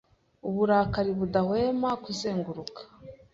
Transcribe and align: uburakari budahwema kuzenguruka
uburakari 0.47 1.11
budahwema 1.19 1.89
kuzenguruka 2.03 2.81